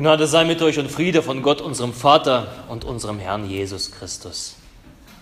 [0.00, 4.56] Gnade sei mit euch und Friede von Gott, unserem Vater und unserem Herrn Jesus Christus.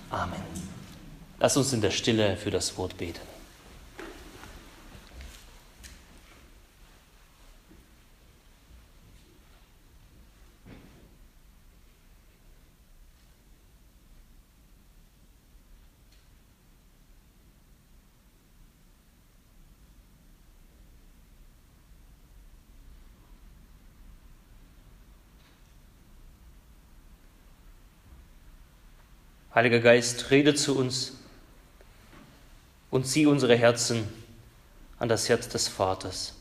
[0.09, 0.41] Amen.
[1.41, 3.19] Lass uns in der Stille für das Wort beten.
[29.59, 31.15] Heiliger Geist, rede zu uns
[32.93, 34.07] und zieh unsere Herzen
[35.01, 36.37] an das Herz des Vaters.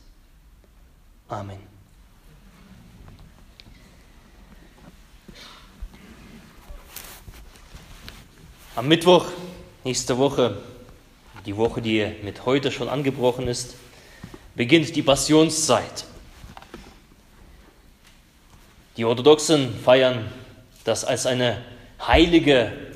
[1.27, 1.57] Amen.
[8.75, 9.25] Am Mittwoch
[9.83, 10.61] nächste Woche,
[11.47, 13.73] die Woche, die mit heute schon angebrochen ist,
[14.53, 16.05] beginnt die Passionszeit.
[18.95, 20.31] Die Orthodoxen feiern
[20.83, 21.63] das als eine
[21.99, 22.86] heilige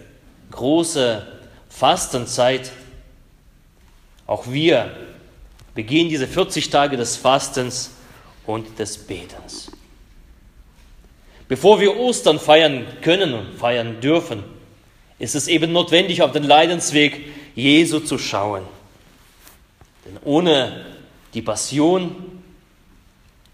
[0.52, 1.26] große
[1.70, 2.72] Fastenzeit.
[4.28, 4.96] Auch wir
[5.74, 7.92] begehen diese 40 Tage des Fastens
[8.46, 9.72] und des Betens.
[11.48, 14.44] Bevor wir Ostern feiern können und feiern dürfen,
[15.20, 18.64] ist es eben notwendig, auf den Leidensweg Jesu zu schauen.
[20.06, 20.86] Denn ohne
[21.34, 22.42] die Passion,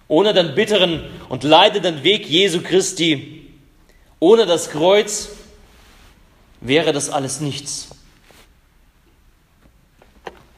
[0.08, 3.50] ohne den bitteren und leidenden Weg Jesu Christi,
[4.20, 5.30] ohne das Kreuz,
[6.68, 7.90] wäre das alles nichts.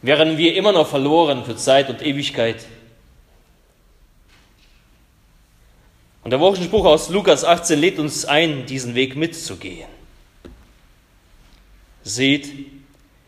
[0.02, 2.66] Wären wir immer noch verloren für Zeit und Ewigkeit.
[6.24, 9.90] Und der Wochenspruch aus Lukas 18 lädt uns ein, diesen Weg mitzugehen.
[12.04, 12.50] Seht,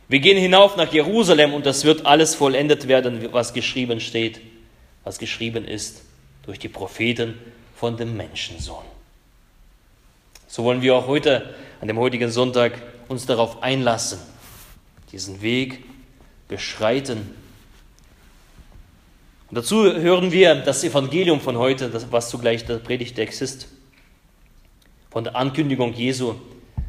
[0.07, 4.39] wir gehen hinauf nach Jerusalem und das wird alles vollendet werden, was geschrieben steht,
[5.03, 6.03] was geschrieben ist
[6.45, 7.37] durch die Propheten
[7.75, 8.85] von dem Menschensohn.
[10.47, 12.73] So wollen wir auch heute an dem heutigen Sonntag
[13.07, 14.19] uns darauf einlassen,
[15.11, 15.83] diesen Weg
[16.47, 17.35] beschreiten.
[19.49, 23.67] Und dazu hören wir das Evangelium von heute, was zugleich der Predigtext ist,
[25.09, 26.35] von der Ankündigung Jesu,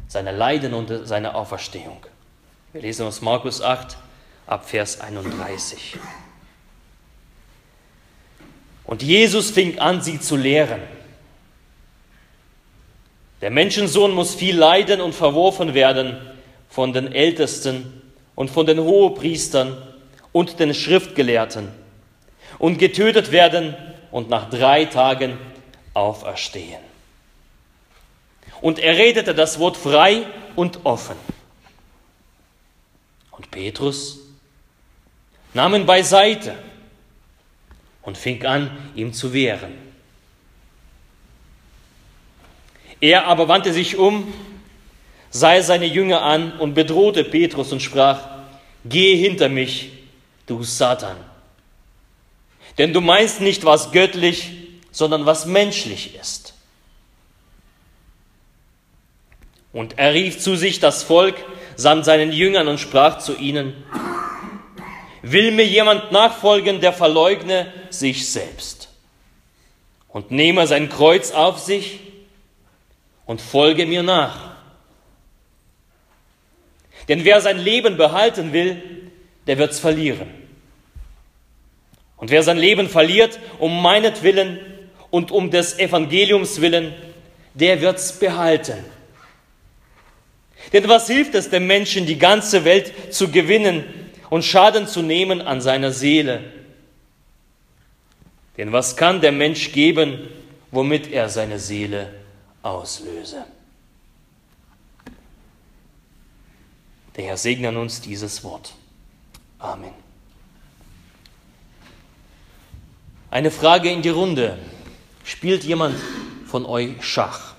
[0.07, 2.05] seiner Leiden und seiner Auferstehung.
[2.71, 3.97] Wir lesen aus Markus 8
[4.45, 5.97] ab Vers 31.
[8.85, 10.81] Und Jesus fing an, sie zu lehren.
[13.43, 16.15] Der Menschensohn muss viel leiden und verworfen werden
[16.69, 18.01] von den Ältesten
[18.35, 19.75] und von den Hohepriestern
[20.31, 21.67] und den Schriftgelehrten
[22.57, 23.75] und getötet werden
[24.11, 25.37] und nach drei Tagen
[25.93, 26.79] auferstehen.
[28.61, 30.25] Und er redete das Wort frei
[30.55, 31.17] und offen.
[33.31, 34.19] Und Petrus
[35.53, 36.55] nahm ihn beiseite
[38.03, 39.82] und fing an, ihm zu wehren.
[43.03, 44.33] Er aber wandte sich um,
[45.29, 48.21] sah seine Jünger an und bedrohte Petrus und sprach,
[48.85, 49.89] Geh hinter mich,
[50.45, 51.17] du Satan.
[52.77, 54.51] Denn du meinst nicht, was göttlich,
[54.89, 56.53] sondern was menschlich ist.
[59.73, 61.35] Und er rief zu sich das Volk
[61.75, 63.83] samt seinen Jüngern und sprach zu ihnen,
[65.23, 68.87] Will mir jemand nachfolgen, der verleugne sich selbst
[70.07, 71.99] und nehme sein Kreuz auf sich
[73.25, 74.55] und folge mir nach.
[77.07, 78.81] Denn wer sein Leben behalten will,
[79.47, 80.29] der wird's verlieren.
[82.17, 84.59] Und wer sein Leben verliert, um meinetwillen
[85.09, 86.93] und um des Evangeliums willen,
[87.53, 88.85] der wird's behalten.
[90.71, 93.83] Denn was hilft es dem Menschen, die ganze Welt zu gewinnen
[94.29, 96.41] und Schaden zu nehmen an seiner Seele?
[98.57, 100.29] Denn was kann der Mensch geben,
[100.71, 102.22] womit er seine Seele
[102.63, 103.45] auslöse.
[107.15, 108.73] Der Herr segne an uns dieses Wort.
[109.59, 109.93] Amen.
[113.29, 114.57] Eine Frage in die Runde.
[115.23, 115.95] Spielt jemand
[116.47, 117.53] von euch Schach?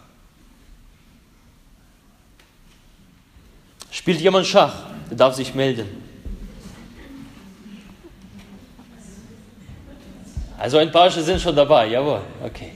[3.91, 4.87] Spielt jemand Schach?
[5.09, 6.03] Der darf sich melden.
[10.59, 12.73] Also ein paar sind schon dabei, jawohl, okay.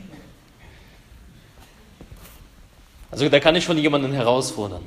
[3.11, 4.85] Also da kann ich schon jemanden herausfordern.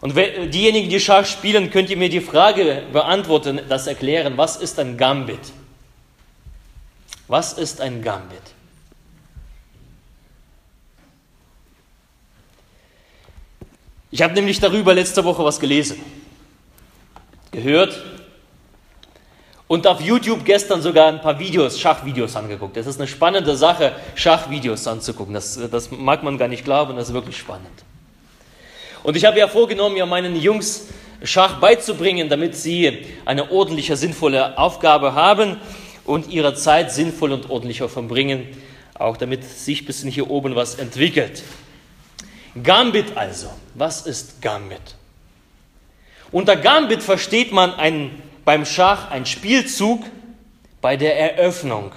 [0.00, 4.78] Und diejenigen, die Schach spielen, könnt ihr mir die Frage beantworten, das erklären, was ist
[4.78, 5.40] ein Gambit?
[7.28, 8.42] Was ist ein Gambit?
[14.10, 16.00] Ich habe nämlich darüber letzte Woche was gelesen,
[17.50, 18.02] gehört.
[19.68, 22.76] Und auf YouTube gestern sogar ein paar Videos, Schachvideos angeguckt.
[22.76, 25.34] Es ist eine spannende Sache, Schachvideos anzugucken.
[25.34, 27.84] Das, das mag man gar nicht glauben, das ist wirklich spannend.
[29.02, 30.88] Und ich habe ja vorgenommen, ja meinen Jungs
[31.22, 35.56] Schach beizubringen, damit sie eine ordentliche, sinnvolle Aufgabe haben
[36.04, 38.46] und ihre Zeit sinnvoll und ordentlicher verbringen,
[38.94, 41.42] auch damit sich ein bisschen hier oben was entwickelt.
[42.62, 43.50] Gambit also.
[43.74, 44.96] Was ist Gambit?
[46.32, 50.04] Unter Gambit versteht man ein, beim Schach einen Spielzug
[50.80, 51.92] bei der Eröffnung,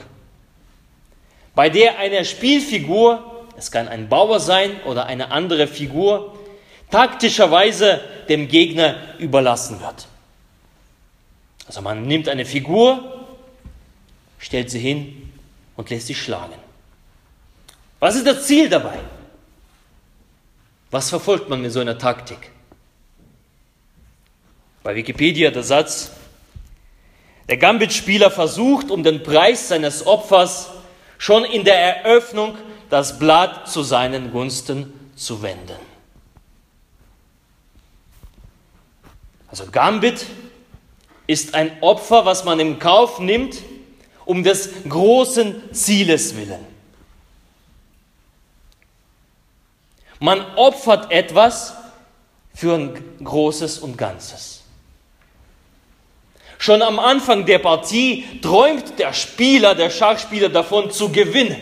[1.53, 6.35] bei der eine Spielfigur, es kann ein Bauer sein oder eine andere Figur,
[6.89, 10.07] taktischerweise dem Gegner überlassen wird.
[11.67, 13.27] Also man nimmt eine Figur,
[14.39, 15.31] stellt sie hin
[15.75, 16.55] und lässt sie schlagen.
[17.99, 18.97] Was ist das Ziel dabei?
[20.89, 22.49] Was verfolgt man mit so einer Taktik?
[24.81, 26.13] Bei Wikipedia der Satz,
[27.49, 30.69] der Gambit-Spieler versucht, um den Preis seines Opfers
[31.17, 32.55] schon in der Eröffnung
[32.91, 35.79] das Blatt zu seinen Gunsten zu wenden.
[39.47, 40.27] Also Gambit
[41.25, 43.57] ist ein Opfer, was man im Kauf nimmt,
[44.25, 46.65] um des großen Zieles willen.
[50.19, 51.73] Man opfert etwas
[52.53, 54.58] für ein Großes und Ganzes.
[56.59, 61.57] Schon am Anfang der Partie träumt der Spieler, der Schachspieler davon zu gewinnen.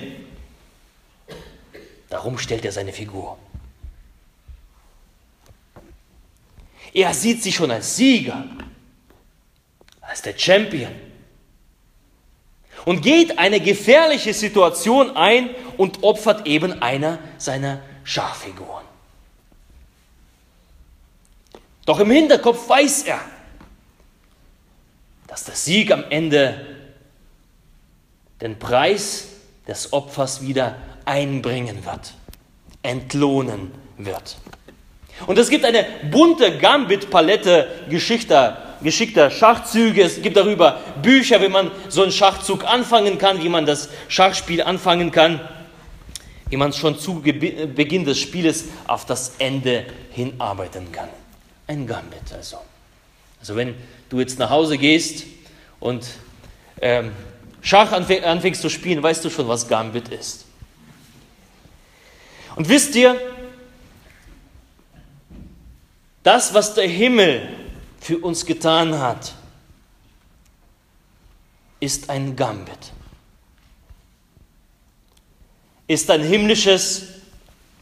[2.09, 3.38] Darum stellt er seine Figur.
[6.95, 8.44] Er sieht sich schon als Sieger,
[10.01, 10.91] als der Champion
[12.85, 18.85] und geht eine gefährliche Situation ein und opfert eben einer seiner Schachfiguren.
[21.85, 23.19] Doch im Hinterkopf weiß er,
[25.38, 26.66] dass der Sieg am Ende
[28.42, 29.28] den Preis
[29.68, 32.16] des Opfers wieder einbringen wird,
[32.81, 34.38] entlohnen wird.
[35.28, 40.01] Und es gibt eine bunte Gambit-Palette geschickter, geschickter Schachzüge.
[40.01, 44.63] Es gibt darüber Bücher, wie man so einen Schachzug anfangen kann, wie man das Schachspiel
[44.63, 45.40] anfangen kann
[46.50, 51.10] wie man schon zu Beginn des Spieles auf das Ende hinarbeiten kann.
[51.68, 52.60] Ein Gambit also.
[53.39, 53.75] Also wenn
[54.10, 55.25] du jetzt nach Hause gehst
[55.80, 56.06] und
[56.81, 57.12] ähm,
[57.62, 60.45] Schach anfängst zu spielen, weißt du schon, was Gambit ist.
[62.56, 63.19] Und wisst ihr,
[66.24, 67.50] das, was der Himmel
[68.00, 69.34] für uns getan hat,
[71.80, 72.92] ist ein Gambit
[75.88, 77.07] ist ein himmlisches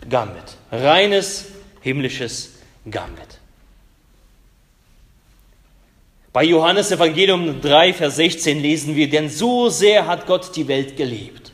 [0.07, 0.57] Gambit.
[0.71, 1.45] Reines
[1.81, 2.51] himmlisches
[2.89, 3.39] Gambit.
[6.35, 10.97] Bei Johannes Evangelium 3, Vers 16 lesen wir, denn so sehr hat Gott die Welt
[10.97, 11.53] geliebt,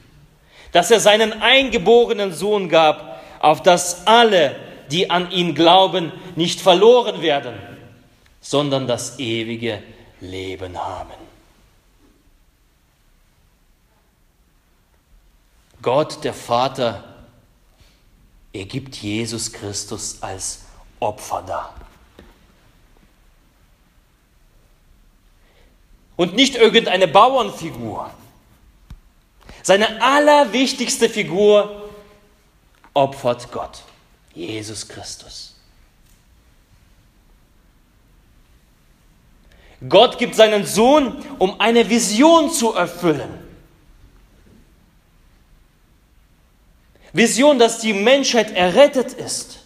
[0.72, 4.56] dass er seinen eingeborenen Sohn gab, auf dass alle,
[4.90, 7.54] die an ihn glauben, nicht verloren werden,
[8.40, 9.84] sondern das ewige
[10.20, 11.14] Leben haben.
[15.84, 17.04] Gott, der Vater,
[18.52, 20.66] er gibt Jesus Christus als
[21.00, 21.81] Opfer dar.
[26.16, 28.12] Und nicht irgendeine Bauernfigur.
[29.64, 31.90] Seine allerwichtigste Figur
[32.94, 33.84] opfert Gott,
[34.34, 35.56] Jesus Christus.
[39.88, 43.40] Gott gibt seinen Sohn, um eine Vision zu erfüllen.
[47.14, 49.60] Vision, dass die Menschheit errettet ist,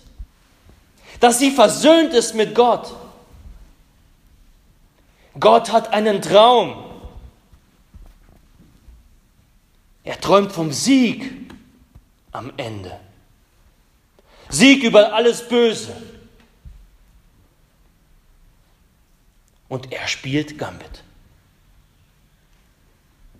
[1.19, 2.93] dass sie versöhnt ist mit Gott.
[5.39, 6.83] Gott hat einen Traum.
[10.03, 11.31] Er träumt vom Sieg
[12.31, 12.99] am Ende.
[14.49, 15.95] Sieg über alles Böse.
[19.67, 21.03] Und er spielt Gambit.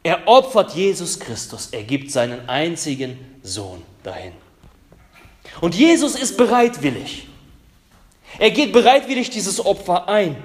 [0.03, 1.69] Er opfert Jesus Christus.
[1.71, 4.33] Er gibt seinen einzigen Sohn dahin.
[5.61, 7.27] Und Jesus ist bereitwillig.
[8.39, 10.35] Er geht bereitwillig dieses Opfer ein.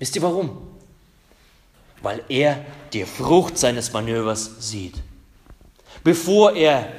[0.00, 0.66] Wisst ihr warum?
[2.02, 4.94] Weil er die Frucht seines Manövers sieht.
[6.02, 6.90] Bevor er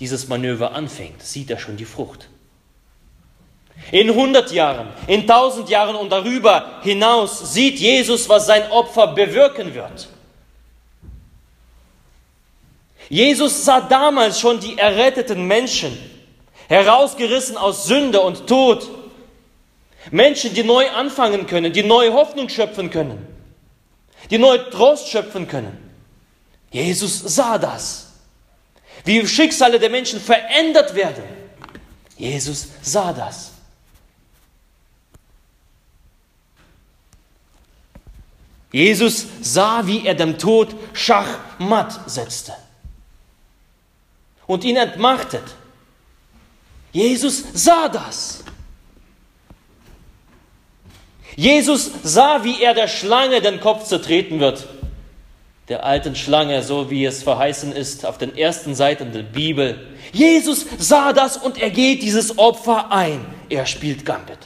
[0.00, 2.28] dieses Manöver anfängt, sieht er schon die Frucht.
[3.90, 9.74] In 100 Jahren, in 1000 Jahren und darüber hinaus sieht Jesus, was sein Opfer bewirken
[9.74, 10.08] wird.
[13.10, 15.98] Jesus sah damals schon die erretteten Menschen,
[16.68, 18.88] herausgerissen aus Sünde und Tod.
[20.10, 23.26] Menschen, die neu anfangen können, die neue Hoffnung schöpfen können.
[24.30, 25.76] die neu Trost schöpfen können.
[26.70, 28.12] Jesus sah das.
[29.04, 31.24] Wie Schicksale der Menschen verändert werden.
[32.16, 33.50] Jesus sah das.
[38.70, 42.54] Jesus sah, wie er dem Tod Schachmatt setzte
[44.46, 45.44] und ihn entmachtet.
[46.92, 48.44] Jesus sah das.
[51.36, 54.66] Jesus sah, wie er der Schlange den Kopf zertreten wird.
[55.68, 59.86] Der alten Schlange, so wie es verheißen ist auf den ersten Seiten der Bibel.
[60.12, 63.24] Jesus sah das und er geht dieses Opfer ein.
[63.48, 64.38] Er spielt Gambit.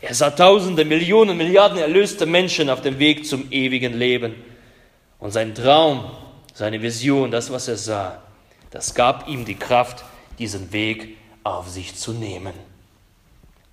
[0.00, 4.34] Er sah Tausende, Millionen, Milliarden erlöste Menschen auf dem Weg zum ewigen Leben.
[5.18, 6.04] Und sein Traum,
[6.54, 8.22] seine Vision, das, was er sah,
[8.70, 10.04] das gab ihm die Kraft,
[10.38, 12.67] diesen Weg auf sich zu nehmen.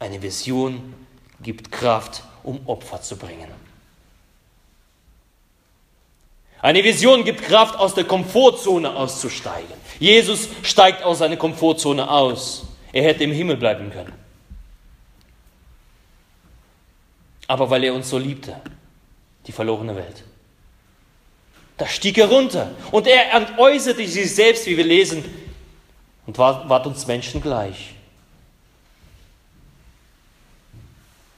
[0.06, 0.94] Eine Vision
[1.42, 3.50] gibt Kraft, um Opfer zu bringen.
[6.62, 9.74] Eine Vision gibt Kraft, aus der Komfortzone auszusteigen.
[10.00, 12.68] Jesus steigt aus seiner Komfortzone aus.
[12.94, 14.14] Er hätte im Himmel bleiben können.
[17.48, 18.62] Aber weil er uns so liebte,
[19.48, 20.24] die verlorene Welt.
[21.78, 25.26] Da stieg er runter und er entäußerte sich selbst, wie wir lesen,
[26.28, 27.96] und ward uns Menschen gleich.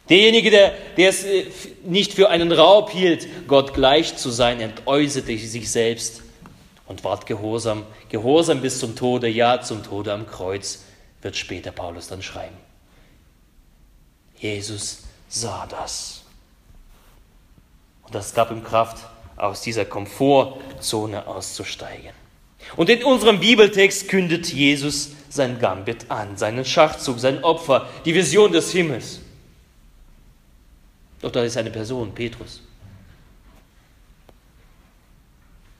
[0.10, 1.46] Derjenige, der, der es äh,
[1.84, 6.22] nicht für einen Raub hielt, Gott gleich zu sein, entäußerte sich selbst
[6.88, 7.86] und ward gehorsam.
[8.10, 10.84] Gehorsam bis zum Tode, ja zum Tode am Kreuz,
[11.22, 12.56] wird später Paulus dann schreiben.
[14.38, 16.22] Jesus sah das.
[18.04, 18.98] Und das gab ihm Kraft,
[19.36, 22.12] aus dieser Komfortzone auszusteigen.
[22.76, 28.52] Und in unserem Bibeltext kündet Jesus sein Gambit an, seinen Schachzug, sein Opfer, die Vision
[28.52, 29.20] des Himmels.
[31.22, 32.62] Doch da ist eine Person, Petrus.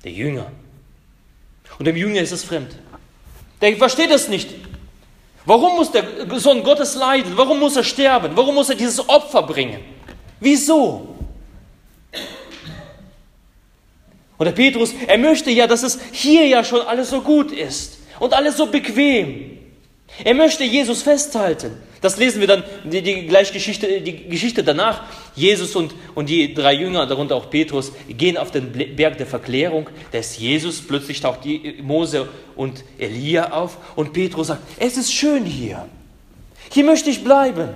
[0.04, 0.52] Der Jünger.
[1.78, 2.76] Und dem Jünger ist es fremd.
[3.62, 4.50] Der versteht es nicht.
[5.46, 6.04] Warum muss der
[6.40, 7.34] Sohn Gottes leiden?
[7.36, 8.36] Warum muss er sterben?
[8.36, 9.80] Warum muss er dieses Opfer bringen?
[10.40, 11.16] Wieso?
[14.38, 18.00] Und der Petrus, er möchte ja, dass es hier ja schon alles so gut ist
[18.20, 19.58] und alles so bequem.
[20.24, 21.82] Er möchte Jesus festhalten.
[22.02, 25.04] Das lesen wir dann, die, die, Geschichte, die Geschichte danach.
[25.36, 29.90] Jesus und, und die drei Jünger, darunter auch Petrus, gehen auf den Berg der Verklärung.
[30.12, 33.78] Da ist Jesus, plötzlich taucht die, Mose und Elia auf.
[33.96, 35.88] Und Petrus sagt, es ist schön hier.
[36.72, 37.70] Hier möchte ich bleiben.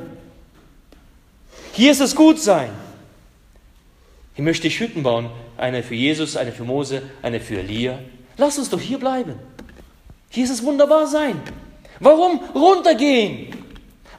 [1.73, 2.69] Hier ist es gut sein.
[4.35, 5.29] Hier möchte ich Hütten bauen.
[5.57, 7.99] Eine für Jesus, eine für Mose, eine für Elia.
[8.37, 9.35] Lass uns doch hier bleiben.
[10.29, 11.41] Hier ist es wunderbar sein.
[11.99, 13.53] Warum runtergehen?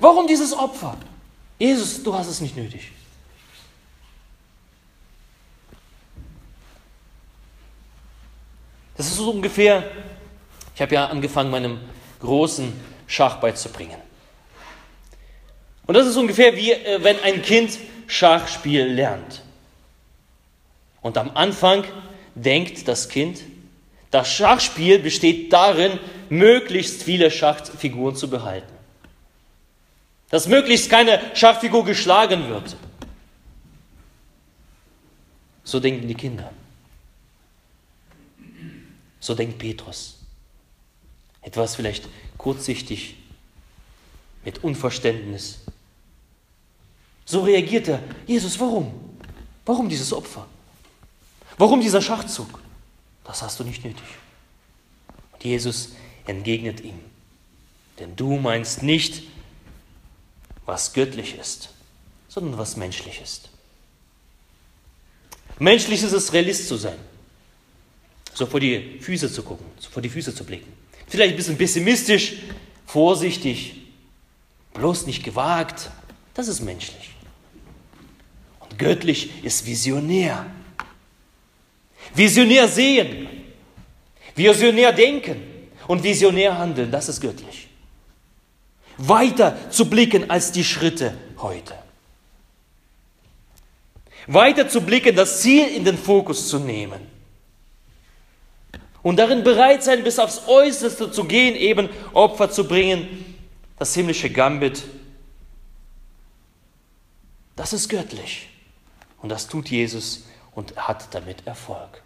[0.03, 0.97] Warum dieses Opfer?
[1.61, 2.91] Jesus, du hast es nicht nötig.
[8.97, 9.85] Das ist so ungefähr,
[10.75, 11.79] ich habe ja angefangen, meinem
[12.19, 12.73] großen
[13.07, 13.97] Schach beizubringen.
[15.87, 17.79] Und das ist ungefähr wie äh, wenn ein Kind
[18.09, 19.43] Schachspiel lernt.
[21.01, 21.85] Und am Anfang
[22.35, 23.43] denkt das Kind,
[24.11, 28.82] das Schachspiel besteht darin, möglichst viele Schachfiguren zu behalten
[30.33, 32.75] dass möglichst keine Schachfigur geschlagen wird.
[35.63, 36.51] So denken die Kinder.
[39.21, 40.19] So denkt Petrus.
[41.43, 42.09] Etwas vielleicht
[42.39, 43.17] kurzsichtig,
[44.43, 45.61] mit Unverständnis.
[47.27, 48.03] So reagiert er.
[48.27, 48.91] Jesus, warum?
[49.67, 50.47] Warum dieses Opfer?
[51.59, 52.59] Warum dieser Schachzug?
[53.25, 54.03] Das hast du nicht nötig.
[55.35, 55.93] Und Jesus
[56.25, 56.99] entgegnet ihm.
[57.99, 59.25] Denn du meinst nicht,
[60.67, 61.71] was göttlich ist,
[62.29, 63.49] sondern was menschlich ist.
[65.59, 66.99] Menschlich ist es, Realist zu sein.
[68.35, 70.73] So vor die Füße zu gucken, so vor die Füße zu blicken.
[71.07, 72.37] Vielleicht ein bisschen pessimistisch,
[72.87, 73.83] vorsichtig,
[74.73, 75.91] bloß nicht gewagt.
[76.33, 77.11] Das ist menschlich.
[78.61, 80.47] Und göttlich ist visionär.
[82.15, 83.29] Visionär sehen,
[84.35, 85.43] visionär denken
[85.87, 87.69] und visionär handeln, das ist göttlich
[89.09, 91.75] weiter zu blicken als die Schritte heute.
[94.27, 97.01] Weiter zu blicken, das Ziel in den Fokus zu nehmen.
[99.03, 103.35] Und darin bereit sein, bis aufs Äußerste zu gehen, eben Opfer zu bringen,
[103.79, 104.85] das himmlische Gambit.
[107.57, 108.49] Das ist göttlich.
[109.21, 112.03] Und das tut Jesus und hat damit Erfolg.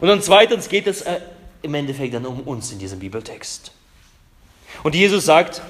[0.00, 1.20] Und dann zweitens geht es äh,
[1.60, 3.72] im Endeffekt dann um uns in diesem Bibeltext.
[4.82, 5.62] Und Jesus sagt,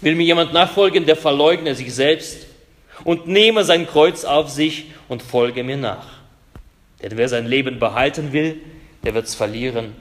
[0.00, 2.46] will mir jemand nachfolgen, der verleugne sich selbst
[3.04, 6.06] und nehme sein Kreuz auf sich und folge mir nach.
[7.02, 8.60] Denn wer sein Leben behalten will,
[9.02, 9.94] der wird es verlieren.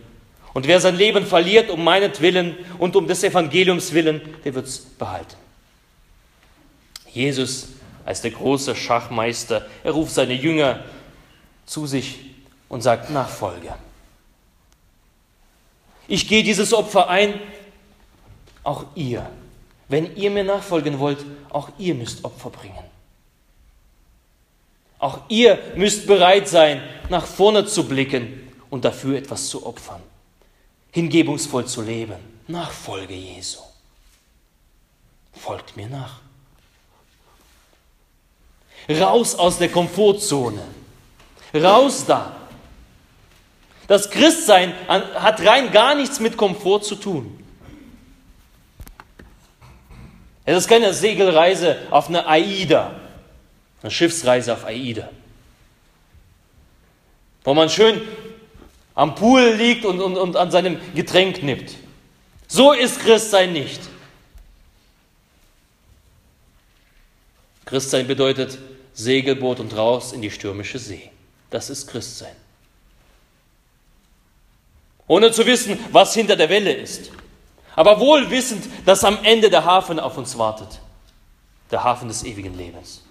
[0.53, 4.79] Und wer sein Leben verliert um meinetwillen und um des Evangeliums willen, der wird es
[4.79, 5.35] behalten.
[7.11, 7.69] Jesus
[8.05, 10.83] als der große Schachmeister, er ruft seine Jünger
[11.65, 12.19] zu sich
[12.67, 13.75] und sagt Nachfolge.
[16.07, 17.35] Ich gehe dieses Opfer ein,
[18.63, 19.30] auch ihr.
[19.88, 22.84] Wenn ihr mir nachfolgen wollt, auch ihr müsst Opfer bringen.
[25.00, 30.01] Auch ihr müsst bereit sein, nach vorne zu blicken und dafür etwas zu opfern.
[30.92, 32.18] Hingebungsvoll zu leben.
[32.48, 33.60] Nachfolge Jesu.
[35.34, 36.20] Folgt mir nach.
[38.89, 40.63] Raus aus der Komfortzone.
[41.54, 42.36] Raus da.
[43.88, 47.38] Das Christsein hat rein gar nichts mit Komfort zu tun.
[50.50, 53.00] Es ist keine Segelreise auf eine AIDA,
[53.84, 55.08] eine Schiffsreise auf AIDA,
[57.44, 58.01] wo man schön
[58.96, 61.75] am Pool liegt und, und, und an seinem Getränk nippt.
[62.48, 63.79] So ist Christsein nicht.
[67.65, 68.58] Christsein bedeutet
[68.96, 71.12] Segelboot und raus in die stürmische See.
[71.51, 72.36] Das ist Christsein.
[75.06, 77.12] Ohne zu wissen, was hinter der Welle ist.
[77.79, 80.81] Aber wohl wissend, dass am Ende der Hafen auf uns wartet.
[81.71, 83.03] Der Hafen des ewigen Lebens.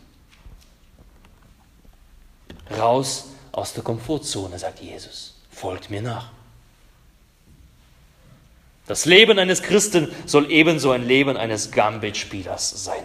[2.79, 6.31] Raus aus der Komfortzone, sagt Jesus folgt mir nach.
[8.87, 13.03] Das Leben eines Christen soll ebenso ein Leben eines Gambit-Spielers sein.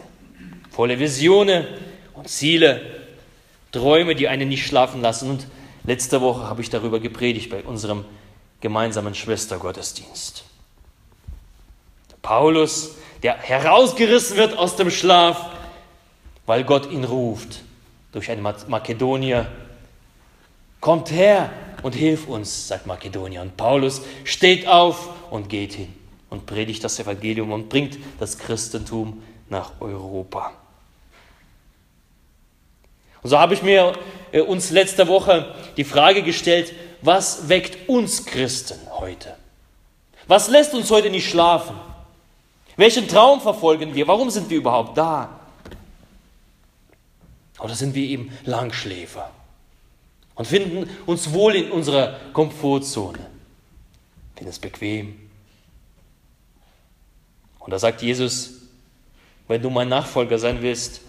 [0.70, 1.66] Volle Visionen
[2.14, 2.82] und Ziele,
[3.72, 5.30] Träume, die einen nicht schlafen lassen.
[5.30, 5.48] Und
[5.84, 8.06] letzte Woche habe ich darüber gepredigt bei unserem
[8.62, 10.46] gemeinsamen Schwestergottesdienst.
[12.24, 15.52] Paulus, der herausgerissen wird aus dem Schlaf,
[16.48, 17.62] weil Gott ihn ruft
[18.12, 19.46] durch einen Makedonier.
[20.82, 21.52] Kommt her,
[21.84, 23.42] und hilf uns, sagt Makedonien.
[23.44, 25.94] Und Paulus steht auf und geht hin
[26.30, 30.54] und predigt das Evangelium und bringt das Christentum nach Europa.
[33.22, 33.94] Und so habe ich mir
[34.32, 39.36] äh, uns letzte Woche die Frage gestellt, was weckt uns Christen heute?
[40.28, 41.76] Was lässt uns heute nicht schlafen?
[42.76, 44.08] Welchen Traum verfolgen wir?
[44.08, 45.40] Warum sind wir überhaupt da?
[47.60, 49.32] Oder sind wir eben Langschläfer?
[50.36, 53.20] und finden uns wohl in unserer Komfortzone.
[54.36, 55.30] Finden es bequem.
[57.60, 58.54] Und da sagt Jesus,
[59.48, 61.02] wenn du mein Nachfolger sein willst,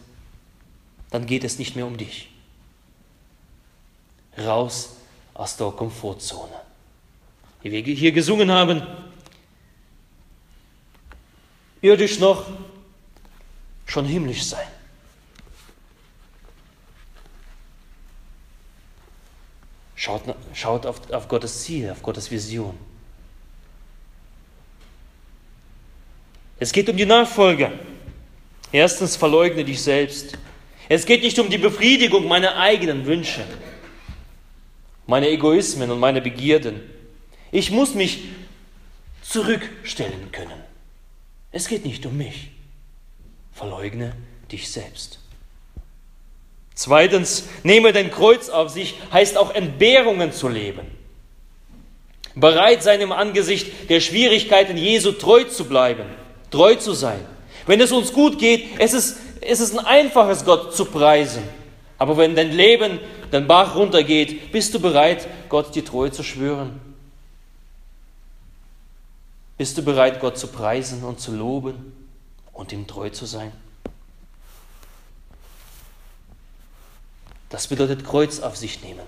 [1.10, 2.28] dann geht es nicht mehr um dich.
[4.38, 4.96] Raus
[5.32, 6.52] aus der Komfortzone.
[7.62, 8.82] Wie wir hier gesungen haben,
[11.84, 12.46] irdisch noch,
[13.86, 14.66] schon himmlisch sein.
[19.94, 20.22] Schaut,
[20.54, 22.76] schaut auf, auf Gottes Ziel, auf Gottes Vision.
[26.58, 27.70] Es geht um die Nachfolge.
[28.72, 30.38] Erstens, verleugne dich selbst.
[30.88, 33.44] Es geht nicht um die Befriedigung meiner eigenen Wünsche,
[35.06, 36.80] meine Egoismen und meine Begierden.
[37.52, 38.24] Ich muss mich
[39.22, 40.63] zurückstellen können.
[41.54, 42.48] Es geht nicht um mich.
[43.52, 44.12] Verleugne
[44.50, 45.20] dich selbst.
[46.74, 50.84] Zweitens, nehme dein Kreuz auf sich, heißt auch Entbehrungen zu leben.
[52.34, 56.06] Bereit sein im Angesicht der Schwierigkeiten Jesu treu zu bleiben,
[56.50, 57.24] treu zu sein.
[57.66, 61.44] Wenn es uns gut geht, es ist, es ist ein einfaches, Gott zu preisen.
[61.98, 62.98] Aber wenn dein Leben
[63.30, 66.80] den Bach runtergeht, bist du bereit, Gott die Treue zu schwören?
[69.56, 71.92] Bist du bereit, Gott zu preisen und zu loben
[72.52, 73.52] und ihm treu zu sein?
[77.50, 79.06] Das bedeutet Kreuz auf sich nehmen.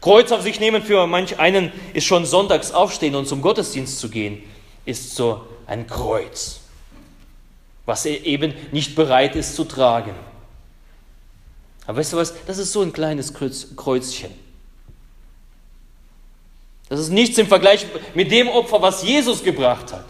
[0.00, 4.10] Kreuz auf sich nehmen für manch einen ist schon sonntags aufstehen und zum Gottesdienst zu
[4.10, 4.44] gehen,
[4.84, 6.60] ist so ein Kreuz,
[7.84, 10.14] was er eben nicht bereit ist zu tragen.
[11.84, 14.47] Aber weißt du was, das ist so ein kleines Kreuzchen.
[16.88, 20.04] Das ist nichts im Vergleich mit dem Opfer, was Jesus gebracht hat.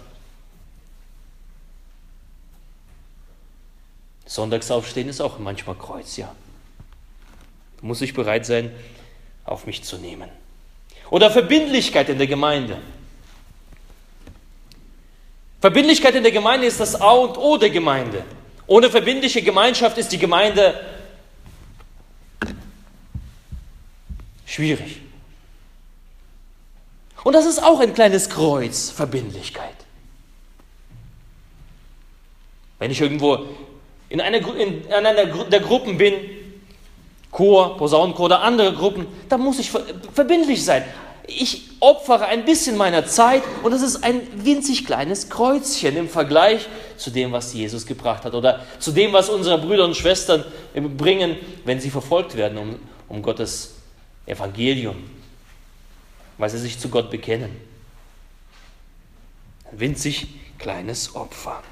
[4.26, 6.32] Sonntags aufstehen ist auch manchmal Kreuz, ja
[7.82, 8.70] muss ich bereit sein,
[9.44, 10.28] auf mich zu nehmen.
[11.10, 12.78] Oder Verbindlichkeit in der Gemeinde.
[15.60, 18.24] Verbindlichkeit in der Gemeinde ist das A und O der Gemeinde.
[18.66, 20.78] Ohne verbindliche Gemeinschaft ist die Gemeinde
[24.44, 25.00] schwierig.
[27.24, 29.74] Und das ist auch ein kleines Kreuz, Verbindlichkeit.
[32.78, 33.46] Wenn ich irgendwo
[34.08, 36.14] in einer, in, in einer der Gruppen bin,
[37.30, 40.84] Chor, Posaunenchor oder andere Gruppen, da muss ich verbindlich sein.
[41.26, 46.66] Ich opfere ein bisschen meiner Zeit und das ist ein winzig kleines Kreuzchen im Vergleich
[46.96, 50.42] zu dem, was Jesus gebracht hat oder zu dem, was unsere Brüder und Schwestern
[50.96, 52.76] bringen, wenn sie verfolgt werden um,
[53.08, 53.74] um Gottes
[54.24, 54.96] Evangelium,
[56.38, 57.54] weil sie sich zu Gott bekennen.
[59.70, 61.62] Ein winzig kleines Opfer.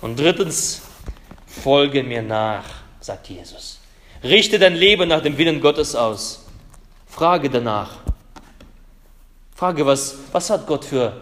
[0.00, 0.82] Und drittens,
[1.46, 2.64] folge mir nach,
[3.00, 3.80] sagt Jesus.
[4.22, 6.44] Richte dein Leben nach dem Willen Gottes aus.
[7.06, 7.98] Frage danach.
[9.54, 11.20] Frage, was, was hat Gott für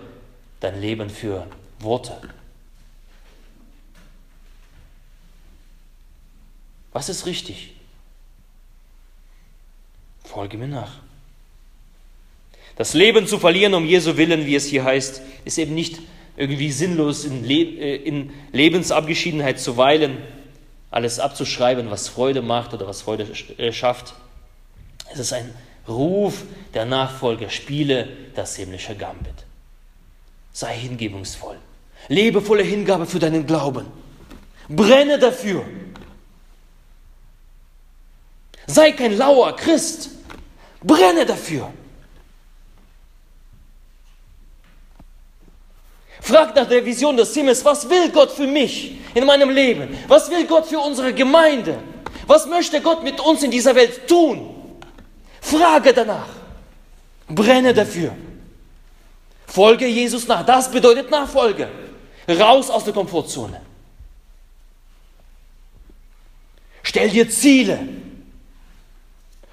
[0.60, 1.46] dein Leben für
[1.78, 2.20] Worte?
[6.92, 7.74] Was ist richtig?
[10.24, 11.05] Folge mir nach.
[12.76, 15.98] Das Leben zu verlieren um Jesu Willen, wie es hier heißt, ist eben nicht
[16.36, 20.18] irgendwie sinnlos in, Le äh, in Lebensabgeschiedenheit zu weilen,
[20.90, 24.14] alles abzuschreiben, was Freude macht oder was Freude äh, schafft.
[25.12, 25.52] Es ist ein
[25.88, 26.42] Ruf
[26.74, 29.46] der Nachfolger, spiele das himmlische Gambit.
[30.52, 31.56] Sei hingebungsvoll.
[32.08, 33.86] Lebe voller Hingabe für deinen Glauben.
[34.68, 35.64] Brenne dafür.
[38.66, 40.10] Sei kein lauer Christ.
[40.82, 41.72] Brenne dafür.
[46.26, 49.96] Frag nach der Vision des Himmels, was will Gott für mich in meinem Leben?
[50.08, 51.78] Was will Gott für unsere Gemeinde?
[52.26, 54.52] Was möchte Gott mit uns in dieser Welt tun?
[55.40, 56.26] Frage danach.
[57.28, 58.10] Brenne dafür.
[59.46, 60.44] Folge Jesus nach.
[60.44, 61.68] Das bedeutet Nachfolge.
[62.28, 63.60] Raus aus der Komfortzone.
[66.82, 67.78] Stell dir Ziele.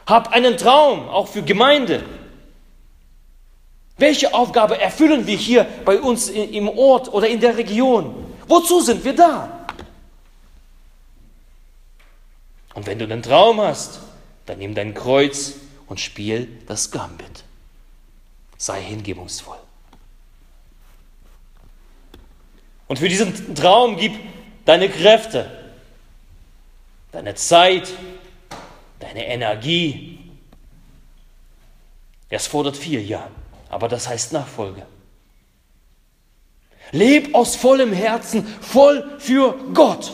[0.07, 2.03] Hab einen Traum, auch für Gemeinde.
[3.97, 8.33] Welche Aufgabe erfüllen wir hier bei uns im Ort oder in der Region?
[8.47, 9.65] Wozu sind wir da?
[12.73, 13.99] Und wenn du einen Traum hast,
[14.45, 15.53] dann nimm dein Kreuz
[15.87, 17.43] und spiel das Gambit.
[18.57, 19.57] Sei hingebungsvoll.
[22.87, 24.13] Und für diesen Traum gib
[24.65, 25.49] deine Kräfte,
[27.11, 27.93] deine Zeit,
[28.99, 30.19] deine Energie.
[32.29, 33.29] Es fordert viel, ja.
[33.73, 34.85] Aber das heißt Nachfolge.
[36.91, 40.13] Leb aus vollem Herzen, voll für Gott.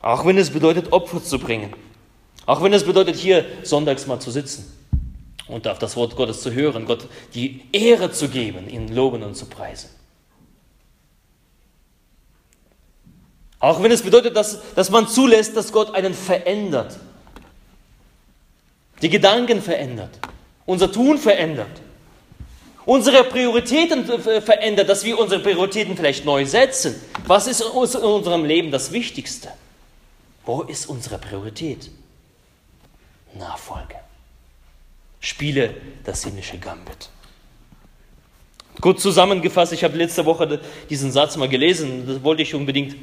[0.00, 1.74] Auch wenn es bedeutet, Opfer zu bringen.
[2.46, 4.72] Auch wenn es bedeutet, hier sonntags mal zu sitzen
[5.48, 9.34] und auf das Wort Gottes zu hören, Gott die Ehre zu geben, ihn loben und
[9.34, 9.90] zu preisen.
[13.58, 17.00] Auch wenn es bedeutet, dass, dass man zulässt, dass Gott einen verändert
[19.04, 20.18] die Gedanken verändert,
[20.64, 21.82] unser Tun verändert,
[22.86, 26.94] unsere Prioritäten verändert, dass wir unsere Prioritäten vielleicht neu setzen.
[27.26, 29.50] Was ist in unserem Leben das Wichtigste?
[30.46, 31.90] Wo ist unsere Priorität?
[33.34, 33.96] Nachfolge.
[35.20, 37.10] Spiele das himmlische Gambit.
[38.80, 42.96] Gut zusammengefasst, ich habe letzte Woche diesen Satz mal gelesen, das wollte ich unbedingt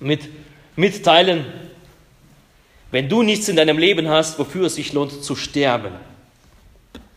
[0.00, 0.22] mit,
[0.74, 1.44] mitteilen.
[2.90, 5.92] Wenn du nichts in deinem Leben hast, wofür es sich lohnt zu sterben,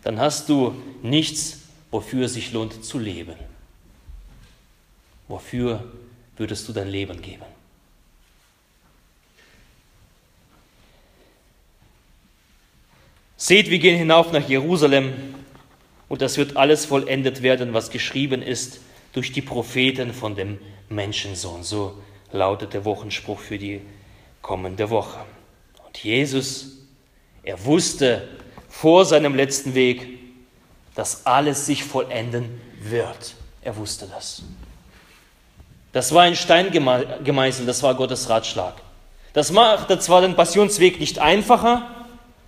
[0.03, 1.60] dann hast du nichts,
[1.91, 3.36] wofür es sich lohnt zu leben.
[5.27, 5.84] Wofür
[6.36, 7.45] würdest du dein Leben geben?
[13.38, 15.13] Seht, wir gehen hinauf nach Jerusalem
[16.10, 18.81] und das wird alles vollendet werden, was geschrieben ist
[19.13, 21.63] durch die Propheten von dem Menschensohn.
[21.63, 21.97] So
[22.31, 23.81] lautet der Wochenspruch für die
[24.41, 25.19] kommende Woche.
[25.91, 26.67] Und Jesus,
[27.43, 28.25] er wusste
[28.69, 30.19] vor seinem letzten Weg,
[30.95, 33.34] dass alles sich vollenden wird.
[33.62, 34.41] Er wusste das.
[35.91, 38.75] Das war ein Stein gemeißelt, das war Gottes Ratschlag.
[39.34, 41.89] Das machte zwar den Passionsweg nicht einfacher,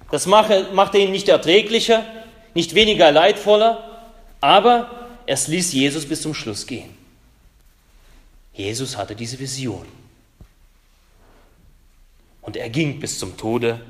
[0.09, 2.05] das machte ihn nicht erträglicher,
[2.53, 3.99] nicht weniger leidvoller,
[4.39, 4.89] aber
[5.25, 6.95] es ließ Jesus bis zum Schluss gehen.
[8.53, 9.85] Jesus hatte diese Vision.
[12.43, 13.81] Und er ging bis zum Tode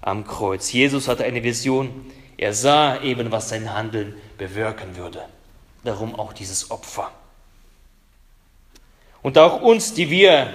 [0.00, 0.70] am Kreuz.
[0.72, 2.12] Jesus hatte eine Vision.
[2.36, 5.24] Er sah eben, was sein Handeln bewirken würde.
[5.82, 7.10] Darum auch dieses Opfer.
[9.22, 10.52] Und auch uns, die wir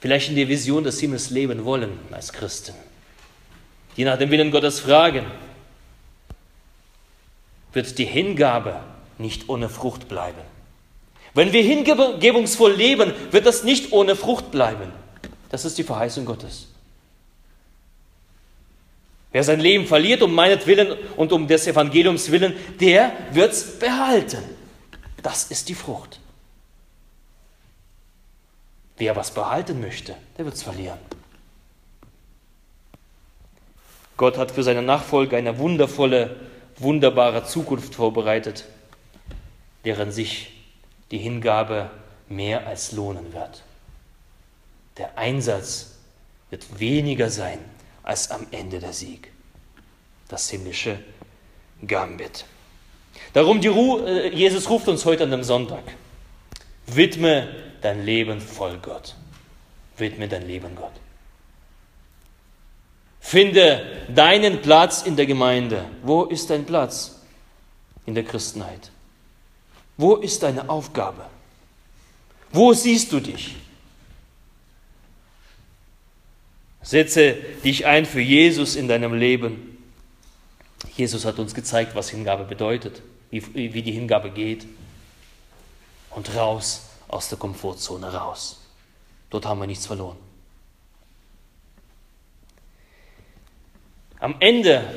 [0.00, 2.74] vielleicht in der Vision des Himmels leben wollen als Christen,
[3.96, 5.24] die nach dem Willen Gottes fragen,
[7.72, 8.80] wird die Hingabe
[9.18, 10.40] nicht ohne Frucht bleiben.
[11.32, 14.92] Wenn wir hingebungsvoll leben, wird das nicht ohne Frucht bleiben.
[15.54, 16.66] Das ist die Verheißung Gottes.
[19.30, 24.42] Wer sein Leben verliert um meinetwillen und um des Evangeliums willen, der wird es behalten.
[25.22, 26.18] Das ist die Frucht.
[28.96, 30.98] Wer was behalten möchte, der wird es verlieren.
[34.16, 36.34] Gott hat für seine Nachfolger eine wundervolle,
[36.78, 38.64] wunderbare Zukunft vorbereitet,
[39.84, 40.50] deren sich
[41.12, 41.92] die Hingabe
[42.28, 43.62] mehr als lohnen wird.
[44.96, 45.92] Der Einsatz
[46.50, 47.58] wird weniger sein
[48.02, 49.30] als am Ende der Sieg.
[50.28, 50.98] Das himmlische
[51.86, 52.44] Gambit.
[53.32, 55.82] Darum, die Ruhe, äh, Jesus ruft uns heute an dem Sonntag.
[56.86, 57.48] Widme
[57.82, 59.14] dein Leben voll Gott.
[59.96, 60.92] Widme dein Leben Gott.
[63.20, 65.84] Finde deinen Platz in der Gemeinde.
[66.02, 67.20] Wo ist dein Platz
[68.06, 68.90] in der Christenheit?
[69.96, 71.24] Wo ist deine Aufgabe?
[72.52, 73.56] Wo siehst du dich?
[76.84, 77.32] Setze
[77.64, 79.78] dich ein für Jesus in deinem Leben.
[80.96, 84.66] Jesus hat uns gezeigt, was Hingabe bedeutet, wie, wie die Hingabe geht.
[86.10, 88.60] Und raus aus der Komfortzone, raus.
[89.30, 90.18] Dort haben wir nichts verloren.
[94.20, 94.94] Am Ende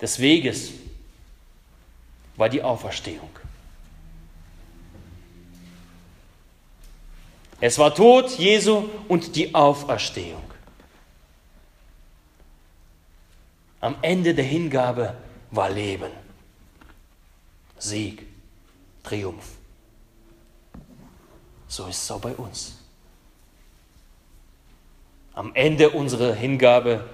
[0.00, 0.72] des Weges
[2.36, 3.30] war die Auferstehung.
[7.60, 10.42] Es war Tod Jesu und die Auferstehung.
[13.80, 15.14] Am Ende der Hingabe
[15.50, 16.10] war Leben,
[17.78, 18.26] Sieg,
[19.02, 19.46] Triumph.
[21.68, 22.78] So ist es auch bei uns.
[25.34, 27.08] Am Ende unserer Hingabe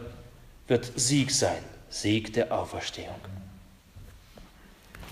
[0.68, 3.20] wird Sieg sein, Sieg der Auferstehung.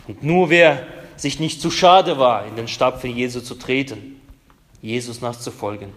[0.07, 4.20] Und nur wer sich nicht zu schade war, in den Stab Jesu zu treten,
[4.83, 5.93] Jesus nachzufolgen,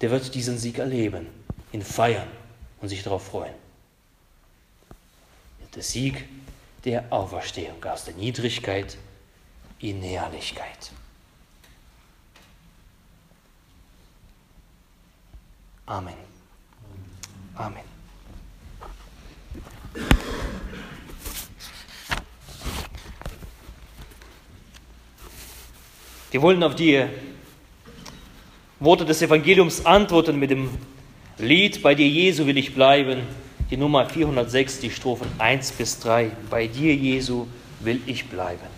[0.00, 1.26] der wird diesen Sieg erleben,
[1.72, 2.28] ihn feiern
[2.80, 3.54] und sich darauf freuen.
[5.74, 6.24] Der Sieg
[6.84, 8.96] der Auferstehung aus der Niedrigkeit
[9.80, 10.92] in Herrlichkeit.
[15.86, 16.14] Amen.
[17.54, 17.94] Amen.
[26.30, 27.06] Wir wollen auf die
[28.84, 30.68] Worte des Evangeliums antworten mit dem
[31.38, 33.20] Lied Bei dir Jesu will ich bleiben,
[33.70, 36.30] die Nummer 406, die Strophen 1 bis 3.
[36.50, 37.46] Bei dir Jesu
[37.80, 38.73] will ich bleiben.